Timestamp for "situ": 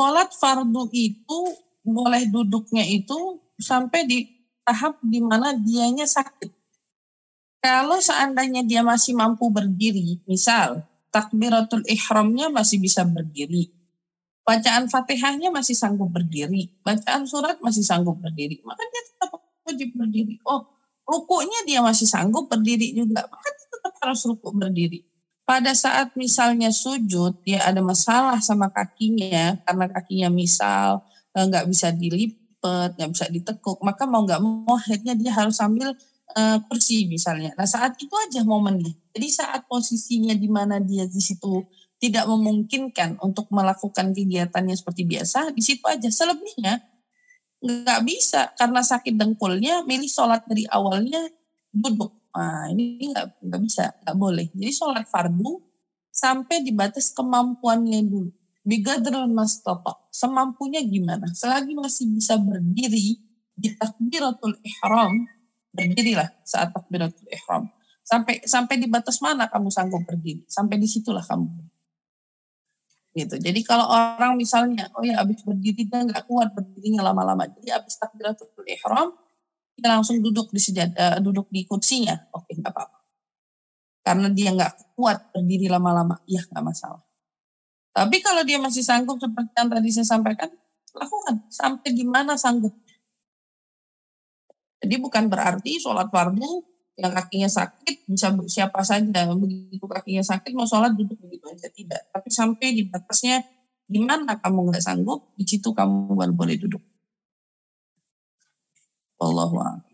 41.18-41.66, 45.66-45.82, 105.44-105.74